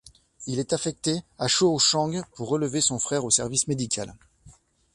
Il 0.47 0.57
est 0.57 0.73
affecté 0.73 1.21
à 1.37 1.47
Shaochang 1.47 2.23
pour 2.33 2.49
relever 2.49 2.81
son 2.81 2.97
frère 2.97 3.23
au 3.23 3.29
service 3.29 3.67
médical. 3.67 4.15